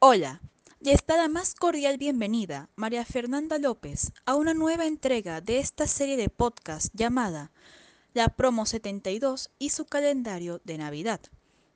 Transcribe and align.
Hola, 0.00 0.40
y 0.80 0.90
está 0.90 1.16
la 1.16 1.26
más 1.26 1.56
cordial 1.56 1.98
bienvenida, 1.98 2.70
María 2.76 3.04
Fernanda 3.04 3.58
López, 3.58 4.12
a 4.26 4.36
una 4.36 4.54
nueva 4.54 4.86
entrega 4.86 5.40
de 5.40 5.58
esta 5.58 5.88
serie 5.88 6.16
de 6.16 6.28
podcast 6.28 6.94
llamada 6.94 7.50
La 8.14 8.28
Promo 8.28 8.64
72 8.64 9.50
y 9.58 9.70
su 9.70 9.86
calendario 9.86 10.60
de 10.62 10.78
Navidad, 10.78 11.20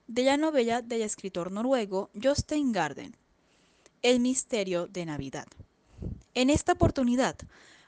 de 0.06 0.22
la 0.22 0.36
novela 0.36 0.82
del 0.82 1.02
escritor 1.02 1.50
noruego 1.50 2.10
Jostein 2.14 2.70
Garden, 2.70 3.16
El 4.02 4.20
misterio 4.20 4.86
de 4.86 5.04
Navidad. 5.04 5.48
En 6.34 6.48
esta 6.48 6.74
oportunidad 6.74 7.36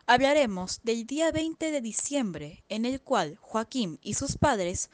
hablaremos 0.05 0.81
del 0.83 1.07
día 1.07 1.31
20 1.31 1.71
de 1.71 1.81
diciembre, 1.81 2.65
en 2.69 2.87
el 2.87 3.01
cual 3.01 3.37
Joaquín 3.41 4.01
y 4.03 4.15
sus 4.15 4.37
padres 4.37 4.91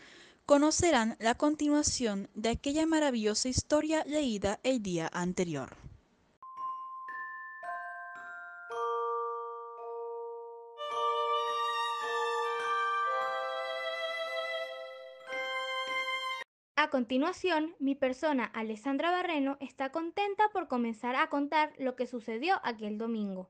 conocerán 0.50 1.14
la 1.20 1.36
continuación 1.36 2.28
de 2.34 2.48
aquella 2.48 2.84
maravillosa 2.84 3.48
historia 3.48 4.02
leída 4.04 4.58
el 4.64 4.82
día 4.82 5.08
anterior. 5.12 5.76
A 16.74 16.90
continuación, 16.90 17.76
mi 17.78 17.94
persona, 17.94 18.46
Alessandra 18.46 19.12
Barreno, 19.12 19.56
está 19.60 19.92
contenta 19.92 20.48
por 20.52 20.66
comenzar 20.66 21.14
a 21.14 21.28
contar 21.28 21.72
lo 21.78 21.94
que 21.94 22.08
sucedió 22.08 22.60
aquel 22.64 22.98
domingo. 22.98 23.48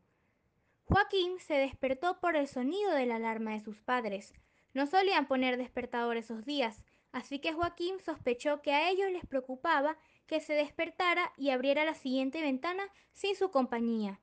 Joaquín 0.85 1.39
se 1.39 1.55
despertó 1.55 2.21
por 2.21 2.37
el 2.37 2.47
sonido 2.47 2.93
de 2.93 3.07
la 3.07 3.17
alarma 3.17 3.53
de 3.53 3.61
sus 3.61 3.81
padres. 3.81 4.35
No 4.75 4.87
solían 4.87 5.27
poner 5.27 5.57
despertador 5.57 6.19
esos 6.19 6.45
días, 6.45 6.85
así 7.13 7.39
que 7.39 7.53
Joaquín 7.53 7.99
sospechó 8.01 8.63
que 8.63 8.73
a 8.73 8.91
ellos 8.91 9.11
les 9.11 9.27
preocupaba 9.27 9.97
que 10.27 10.41
se 10.41 10.55
despertara 10.55 11.33
y 11.37 11.51
abriera 11.51 11.85
la 11.85 11.95
siguiente 11.95 12.41
ventana 12.41 12.85
sin 13.13 13.35
su 13.35 13.51
compañía. 13.51 14.21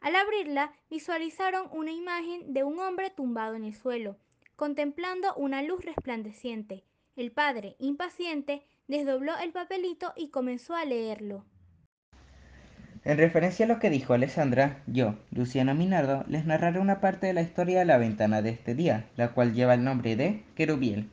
Al 0.00 0.14
abrirla, 0.14 0.72
visualizaron 0.90 1.68
una 1.72 1.92
imagen 1.92 2.52
de 2.52 2.64
un 2.64 2.78
hombre 2.78 3.10
tumbado 3.10 3.54
en 3.54 3.64
el 3.64 3.74
suelo, 3.74 4.16
contemplando 4.56 5.34
una 5.34 5.62
luz 5.62 5.84
resplandeciente. 5.84 6.84
El 7.16 7.32
padre, 7.32 7.76
impaciente, 7.78 8.62
desdobló 8.86 9.36
el 9.38 9.52
papelito 9.52 10.12
y 10.16 10.30
comenzó 10.30 10.74
a 10.74 10.84
leerlo. 10.84 11.44
En 13.04 13.16
referencia 13.16 13.64
a 13.64 13.68
lo 13.68 13.78
que 13.78 13.90
dijo 13.90 14.12
Alessandra, 14.12 14.82
yo, 14.86 15.14
Luciano 15.30 15.74
Minardo, 15.74 16.24
les 16.28 16.44
narraré 16.44 16.78
una 16.78 17.00
parte 17.00 17.26
de 17.26 17.32
la 17.32 17.42
historia 17.42 17.78
de 17.78 17.84
la 17.84 17.96
ventana 17.96 18.42
de 18.42 18.50
este 18.50 18.74
día, 18.74 19.06
la 19.16 19.32
cual 19.32 19.54
lleva 19.54 19.74
el 19.74 19.84
nombre 19.84 20.14
de 20.14 20.44
Querubiel. 20.54 21.08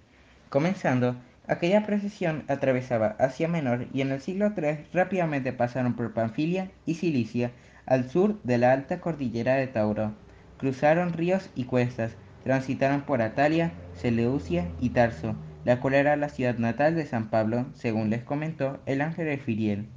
Comenzando, 0.56 1.18
aquella 1.50 1.86
procesión 1.86 2.46
atravesaba 2.48 3.18
Asia 3.20 3.50
Menor 3.50 3.88
y 3.94 4.00
en 4.00 4.14
el 4.14 4.22
siglo 4.22 4.54
III 4.56 4.86
rápidamente 4.94 5.52
pasaron 5.52 5.98
por 5.98 6.14
Panfilia 6.14 6.72
y 6.86 6.94
Cilicia, 6.94 7.52
al 7.86 8.10
sur 8.10 8.42
de 8.44 8.58
la 8.58 8.72
alta 8.72 9.02
cordillera 9.02 9.56
de 9.56 9.68
Tauro. 9.68 10.14
Cruzaron 10.58 11.12
ríos 11.12 11.50
y 11.56 11.66
cuestas, 11.66 12.16
transitaron 12.46 13.02
por 13.02 13.22
Atalia, 13.22 13.74
Seleucia 13.96 14.70
y 14.80 14.92
Tarso, 14.92 15.36
la 15.66 15.82
cual 15.82 15.96
era 15.96 16.16
la 16.16 16.30
ciudad 16.30 16.58
natal 16.58 16.96
de 16.96 17.06
San 17.06 17.30
Pablo, 17.30 17.66
según 17.74 18.10
les 18.10 18.24
comentó 18.24 18.80
el 18.86 19.02
ángel 19.02 19.26
de 19.26 19.38
Firiel. 19.38 19.88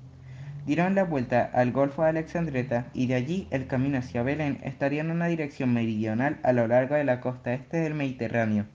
Dieron 0.66 0.96
la 0.96 1.04
vuelta 1.04 1.48
al 1.54 1.70
Golfo 1.70 2.02
de 2.02 2.08
Alexandreta 2.08 2.88
y 2.94 3.06
de 3.06 3.14
allí 3.14 3.46
el 3.52 3.68
camino 3.68 3.98
hacia 3.98 4.24
Belén 4.24 4.58
estaría 4.64 5.02
en 5.02 5.12
una 5.12 5.28
dirección 5.28 5.72
meridional 5.72 6.40
a 6.42 6.52
lo 6.52 6.66
largo 6.66 6.96
de 6.96 7.04
la 7.04 7.20
costa 7.20 7.54
este 7.54 7.76
del 7.76 7.94
Mediterráneo. 7.94 8.66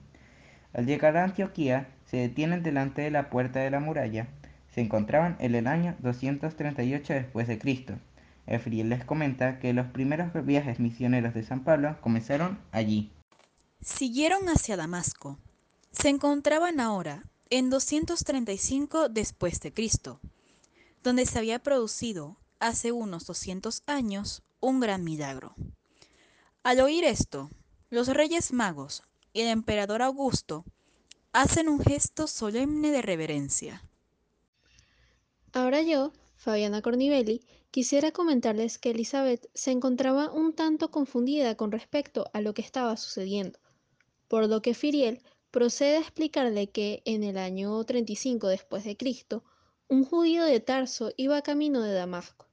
Al 0.74 0.86
llegar 0.86 1.16
a 1.16 1.22
Antioquía, 1.22 1.88
se 2.04 2.16
detienen 2.16 2.64
delante 2.64 3.02
de 3.02 3.10
la 3.12 3.30
puerta 3.30 3.60
de 3.60 3.70
la 3.70 3.78
muralla. 3.78 4.28
Se 4.74 4.80
encontraban 4.80 5.36
en 5.38 5.54
el 5.54 5.68
año 5.68 5.96
238 6.00 7.12
después 7.12 7.46
de 7.46 7.58
Cristo. 7.60 7.94
Efriel 8.46 8.88
les 8.88 9.04
comenta 9.04 9.60
que 9.60 9.72
los 9.72 9.86
primeros 9.86 10.32
viajes 10.44 10.80
misioneros 10.80 11.32
de 11.32 11.44
San 11.44 11.62
Pablo 11.62 11.96
comenzaron 12.00 12.58
allí. 12.72 13.12
Siguieron 13.80 14.48
hacia 14.48 14.76
Damasco. 14.76 15.38
Se 15.92 16.08
encontraban 16.08 16.80
ahora 16.80 17.24
en 17.50 17.70
235 17.70 19.08
después 19.08 19.60
de 19.60 19.72
Cristo, 19.72 20.20
donde 21.04 21.24
se 21.24 21.38
había 21.38 21.60
producido 21.60 22.36
hace 22.58 22.90
unos 22.90 23.26
200 23.26 23.84
años 23.86 24.42
un 24.58 24.80
gran 24.80 25.04
milagro. 25.04 25.54
Al 26.64 26.80
oír 26.80 27.04
esto, 27.04 27.48
los 27.90 28.08
reyes 28.08 28.52
magos 28.52 29.04
y 29.34 29.42
el 29.42 29.48
emperador 29.48 30.00
Augusto 30.00 30.64
hacen 31.32 31.68
un 31.68 31.80
gesto 31.80 32.26
solemne 32.26 32.92
de 32.92 33.02
reverencia. 33.02 33.82
Ahora 35.52 35.82
yo, 35.82 36.12
Fabiana 36.36 36.80
Cornivelli, 36.80 37.42
quisiera 37.72 38.12
comentarles 38.12 38.78
que 38.78 38.90
Elizabeth 38.90 39.50
se 39.52 39.72
encontraba 39.72 40.30
un 40.30 40.54
tanto 40.54 40.92
confundida 40.92 41.56
con 41.56 41.72
respecto 41.72 42.30
a 42.32 42.40
lo 42.40 42.54
que 42.54 42.62
estaba 42.62 42.96
sucediendo, 42.96 43.58
por 44.28 44.48
lo 44.48 44.62
que 44.62 44.74
Firiel 44.74 45.20
procede 45.50 45.96
a 45.96 46.00
explicarle 46.00 46.68
que 46.68 47.02
en 47.04 47.24
el 47.24 47.36
año 47.36 47.82
35 47.84 48.46
después 48.46 48.84
de 48.84 48.96
Cristo, 48.96 49.42
un 49.88 50.04
judío 50.04 50.44
de 50.44 50.60
Tarso 50.60 51.10
iba 51.16 51.42
camino 51.42 51.82
de 51.82 51.92
Damasco. 51.92 52.46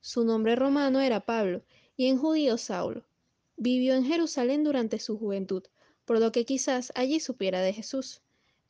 Su 0.00 0.24
nombre 0.24 0.56
romano 0.56 1.00
era 1.00 1.24
Pablo 1.24 1.62
y 1.96 2.08
en 2.08 2.18
judío 2.18 2.58
Saulo. 2.58 3.04
Vivió 3.56 3.94
en 3.94 4.04
Jerusalén 4.04 4.64
durante 4.64 4.98
su 4.98 5.16
juventud 5.16 5.62
por 6.04 6.20
lo 6.20 6.32
que 6.32 6.44
quizás 6.44 6.92
allí 6.94 7.20
supiera 7.20 7.60
de 7.60 7.72
Jesús. 7.72 8.22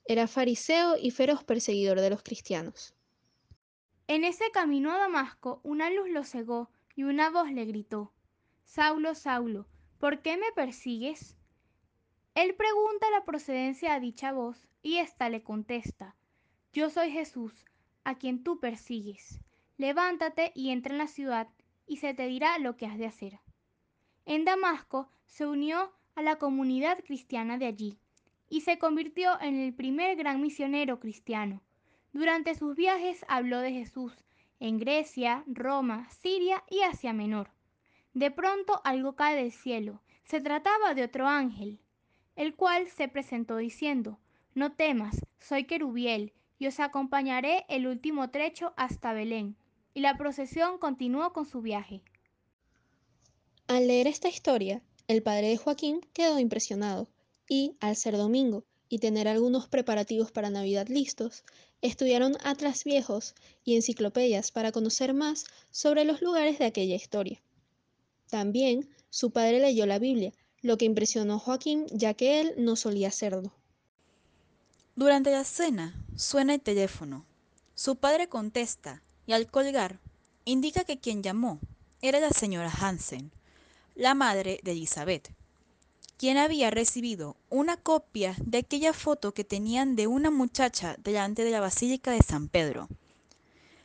Era 0.06 0.26
fariseo 0.26 0.96
y 1.00 1.10
feroz 1.10 1.44
perseguidor 1.44 2.00
de 2.00 2.10
los 2.10 2.22
cristianos. 2.22 2.94
En 4.06 4.24
ese 4.24 4.50
camino 4.52 4.92
a 4.92 4.98
Damasco 4.98 5.60
una 5.62 5.90
luz 5.90 6.10
lo 6.10 6.24
cegó 6.24 6.70
y 6.94 7.04
una 7.04 7.30
voz 7.30 7.50
le 7.50 7.64
gritó, 7.64 8.12
Saulo, 8.64 9.14
Saulo, 9.14 9.66
¿por 9.98 10.20
qué 10.20 10.36
me 10.36 10.52
persigues? 10.52 11.36
Él 12.34 12.54
pregunta 12.54 13.10
la 13.10 13.24
procedencia 13.24 13.94
a 13.94 14.00
dicha 14.00 14.32
voz 14.32 14.68
y 14.82 14.96
ésta 14.96 15.28
le 15.28 15.42
contesta, 15.42 16.16
Yo 16.72 16.90
soy 16.90 17.10
Jesús, 17.10 17.64
a 18.04 18.16
quien 18.16 18.44
tú 18.44 18.60
persigues. 18.60 19.40
Levántate 19.76 20.52
y 20.54 20.70
entra 20.70 20.92
en 20.92 20.98
la 20.98 21.08
ciudad 21.08 21.48
y 21.86 21.96
se 21.96 22.12
te 22.14 22.26
dirá 22.26 22.58
lo 22.58 22.76
que 22.76 22.86
has 22.86 22.98
de 22.98 23.06
hacer. 23.06 23.40
En 24.26 24.44
Damasco 24.44 25.10
se 25.26 25.46
unió 25.46 25.92
a 26.14 26.22
la 26.22 26.36
comunidad 26.36 26.98
cristiana 27.04 27.58
de 27.58 27.66
allí 27.66 27.98
y 28.48 28.60
se 28.60 28.78
convirtió 28.78 29.40
en 29.40 29.56
el 29.56 29.74
primer 29.74 30.16
gran 30.16 30.40
misionero 30.40 31.00
cristiano. 31.00 31.62
Durante 32.12 32.54
sus 32.54 32.76
viajes 32.76 33.24
habló 33.28 33.60
de 33.60 33.72
Jesús 33.72 34.24
en 34.60 34.78
Grecia, 34.78 35.44
Roma, 35.46 36.08
Siria 36.22 36.62
y 36.70 36.80
Asia 36.80 37.12
Menor. 37.12 37.50
De 38.12 38.30
pronto 38.30 38.80
algo 38.84 39.16
cae 39.16 39.36
del 39.36 39.52
cielo. 39.52 40.00
Se 40.24 40.40
trataba 40.40 40.94
de 40.94 41.02
otro 41.02 41.26
ángel, 41.26 41.80
el 42.36 42.54
cual 42.54 42.88
se 42.88 43.08
presentó 43.08 43.56
diciendo, 43.56 44.18
No 44.54 44.72
temas, 44.72 45.26
soy 45.38 45.64
querubiel, 45.64 46.32
y 46.58 46.68
os 46.68 46.80
acompañaré 46.80 47.66
el 47.68 47.86
último 47.86 48.30
trecho 48.30 48.72
hasta 48.76 49.12
Belén. 49.12 49.56
Y 49.92 50.00
la 50.00 50.16
procesión 50.16 50.78
continuó 50.78 51.32
con 51.32 51.44
su 51.44 51.60
viaje. 51.60 52.02
Al 53.66 53.86
leer 53.86 54.06
esta 54.06 54.28
historia, 54.28 54.82
el 55.06 55.22
padre 55.22 55.48
de 55.48 55.56
Joaquín 55.56 56.00
quedó 56.12 56.38
impresionado 56.38 57.08
y, 57.48 57.76
al 57.80 57.96
ser 57.96 58.16
domingo 58.16 58.64
y 58.88 58.98
tener 58.98 59.28
algunos 59.28 59.68
preparativos 59.68 60.32
para 60.32 60.50
Navidad 60.50 60.88
listos, 60.88 61.44
estudiaron 61.82 62.36
atlas 62.44 62.84
viejos 62.84 63.34
y 63.64 63.76
enciclopedias 63.76 64.50
para 64.50 64.72
conocer 64.72 65.14
más 65.14 65.44
sobre 65.70 66.04
los 66.04 66.22
lugares 66.22 66.58
de 66.58 66.66
aquella 66.66 66.94
historia. 66.94 67.42
También 68.30 68.88
su 69.10 69.30
padre 69.30 69.60
leyó 69.60 69.86
la 69.86 69.98
Biblia, 69.98 70.32
lo 70.62 70.78
que 70.78 70.86
impresionó 70.86 71.34
a 71.34 71.38
Joaquín 71.38 71.86
ya 71.90 72.14
que 72.14 72.40
él 72.40 72.54
no 72.56 72.76
solía 72.76 73.08
hacerlo. 73.08 73.52
Durante 74.96 75.30
la 75.30 75.44
cena 75.44 75.94
suena 76.16 76.54
el 76.54 76.60
teléfono. 76.60 77.26
Su 77.74 77.96
padre 77.96 78.28
contesta 78.28 79.02
y 79.26 79.32
al 79.32 79.50
colgar 79.50 80.00
indica 80.44 80.84
que 80.84 81.00
quien 81.00 81.22
llamó 81.22 81.58
era 82.00 82.20
la 82.20 82.30
señora 82.30 82.70
Hansen, 82.70 83.32
la 83.94 84.14
madre 84.14 84.60
de 84.62 84.72
Elizabeth, 84.72 85.32
quien 86.16 86.36
había 86.36 86.70
recibido 86.70 87.36
una 87.50 87.76
copia 87.76 88.34
de 88.40 88.58
aquella 88.58 88.92
foto 88.92 89.34
que 89.34 89.44
tenían 89.44 89.96
de 89.96 90.06
una 90.06 90.30
muchacha 90.30 90.96
delante 90.98 91.44
de 91.44 91.50
la 91.50 91.60
Basílica 91.60 92.10
de 92.10 92.22
San 92.22 92.48
Pedro. 92.48 92.88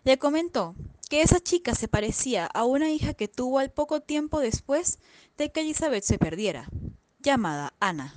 Le 0.04 0.18
comentó 0.18 0.76
que 1.10 1.22
esa 1.22 1.40
chica 1.40 1.76
se 1.76 1.88
parecía 1.88 2.46
a 2.46 2.66
una 2.66 2.90
hija 2.90 3.14
que 3.14 3.28
tuvo 3.28 3.60
al 3.60 3.72
poco 3.72 4.02
tiempo 4.02 4.40
después 4.40 5.00
de 5.38 5.52
que 5.52 5.62
Elizabeth 5.62 6.04
se 6.04 6.18
perdiera, 6.18 6.70
llamada 7.20 7.74
Ana. 7.80 8.16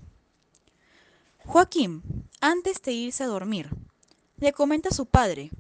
Joaquín, 1.45 2.03
antes 2.41 2.81
de 2.83 2.93
irse 2.93 3.25
a 3.25 3.27
dormir, 3.29 3.71
le 4.39 4.53
comenta 4.53 4.91
a 4.91 4.95
su 4.95 5.07
padre, 5.07 5.51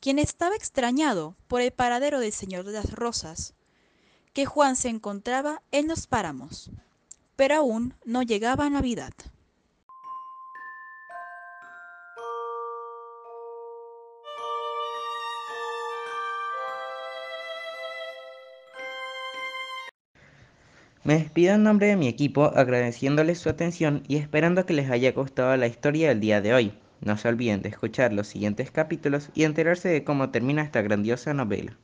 quien 0.00 0.18
estaba 0.18 0.56
extrañado 0.56 1.36
por 1.46 1.60
el 1.60 1.72
paradero 1.72 2.20
del 2.20 2.32
Señor 2.32 2.64
de 2.64 2.72
las 2.72 2.92
Rosas, 2.92 3.54
que 4.38 4.46
Juan 4.46 4.76
se 4.76 4.88
encontraba 4.88 5.62
en 5.72 5.88
los 5.88 6.06
páramos, 6.06 6.70
pero 7.34 7.56
aún 7.56 7.94
no 8.04 8.22
llegaba 8.22 8.70
Navidad. 8.70 9.10
Me 21.02 21.14
despido 21.14 21.56
en 21.56 21.64
nombre 21.64 21.88
de 21.88 21.96
mi 21.96 22.06
equipo 22.06 22.44
agradeciéndoles 22.54 23.40
su 23.40 23.48
atención 23.48 24.04
y 24.06 24.18
esperando 24.18 24.64
que 24.66 24.74
les 24.74 24.88
haya 24.88 25.10
gustado 25.10 25.56
la 25.56 25.66
historia 25.66 26.10
del 26.10 26.20
día 26.20 26.40
de 26.40 26.54
hoy. 26.54 26.78
No 27.00 27.16
se 27.16 27.26
olviden 27.26 27.62
de 27.62 27.70
escuchar 27.70 28.12
los 28.12 28.28
siguientes 28.28 28.70
capítulos 28.70 29.30
y 29.34 29.42
enterarse 29.42 29.88
de 29.88 30.04
cómo 30.04 30.30
termina 30.30 30.62
esta 30.62 30.80
grandiosa 30.80 31.34
novela. 31.34 31.76